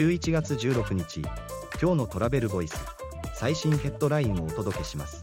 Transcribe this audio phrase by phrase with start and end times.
[0.00, 1.20] 11月16日
[1.78, 2.74] 今日のトラベルボイス
[3.34, 5.20] 最新ヘッドラインをお届けします。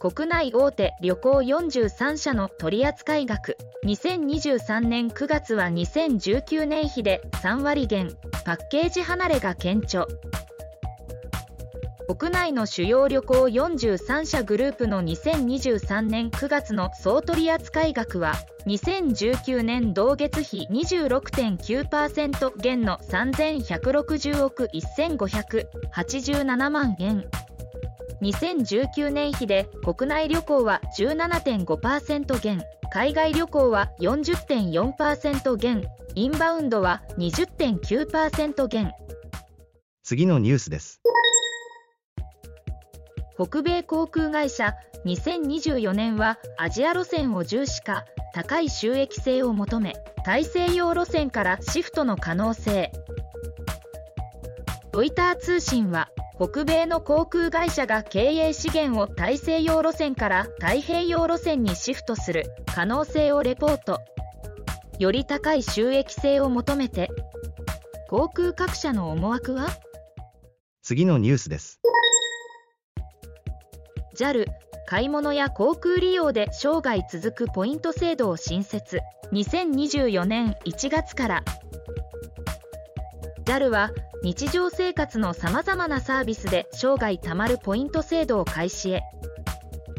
[0.00, 3.56] 国内大手旅行43社の取扱額
[3.86, 8.10] 2023年9月は2019年比で3割減
[8.44, 10.06] パッケージ離れが顕著
[12.06, 18.34] 国内の主要旅行43社グループの2023年9月の総取扱額は
[18.66, 27.24] 2019年同月比26.9%減の3160億1587万円。
[28.20, 38.92] 2019年比で国内旅行は17.5%減海外旅行は40.4%減インバウンドは20.9%減。
[40.02, 41.00] 次のニュースです。
[43.36, 44.74] 北米航空会社
[45.04, 49.94] 2024年はアジア路線を重視か高い収益性を求め
[50.24, 52.92] 大西洋路線からシフトの可能性。
[54.92, 64.00] ロイター通信は北米の航空会社が経営資源を大西洋路線から太平洋路線にシフトする可能性をレポート。
[65.00, 67.10] より高い収益性を求めて。
[68.08, 69.68] 航空各社の思惑は？
[70.82, 71.80] 次のニュースです。
[74.14, 74.46] JAL
[74.86, 79.00] 買い物や航空利用で生涯続くポイント制度を新設。
[79.32, 81.44] 2024年1月から。
[83.44, 83.90] JAL は
[84.22, 89.02] 日常生活のさまざまなサービスで生涯貯まるポイント制度を開始へ。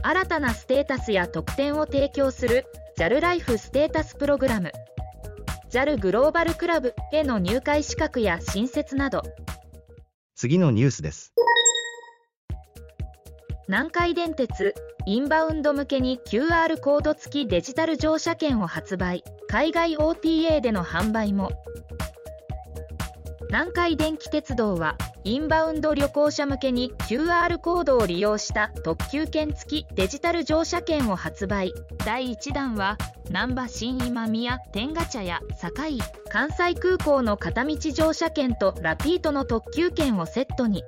[0.01, 2.65] 新たなステータスや特典を提供する
[2.97, 4.71] JAL ライフステータスプログラム
[5.71, 9.23] JAL グローバルクラブへの入会資格や新設など。
[10.35, 11.33] 次のニュースです。
[13.67, 14.75] 南海電鉄
[15.07, 19.23] インバウンド向けに QR コード付きデジタル乗車券を発売。
[19.47, 21.49] 海外 OTA での販売も。
[23.49, 31.73] 南海電気鉄道はインバウンド旅行者向けに QR コードを利用した特急券付きデジタル乗車券を発売。
[32.05, 32.99] 第1弾は
[33.31, 35.97] 難波新今宮天下茶屋堺
[36.29, 40.83] 関西空港の片道乗車券とラピートの特急券をセットに。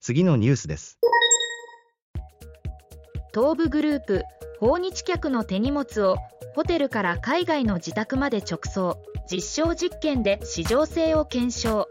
[0.00, 0.98] 次のニュースです。
[3.34, 4.24] 東部グループ
[4.60, 6.16] 訪日客の手荷物を
[6.54, 8.98] ホテルから海外の自宅まで直送
[9.30, 11.88] 実証実験で市場性を検証。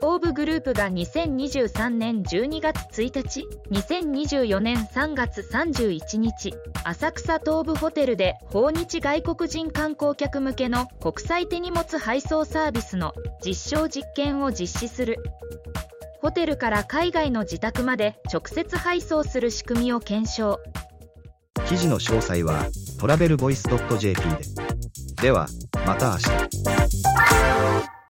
[0.00, 6.54] 東部グループが2023年12月1日2024年3月31日
[6.84, 13.12] 浅草東部ホテルで訪日外国人観光客向けの国際手荷物配送サービスの
[13.44, 15.18] 実証実験を実施する。
[16.22, 20.60] ホテルから海外の自宅まで直接配送する仕組みを検証。
[21.66, 22.66] 記事の詳細は
[23.00, 23.64] トラベルボイス
[23.98, 24.38] .jp で。
[25.20, 25.48] では
[25.84, 26.71] また明日。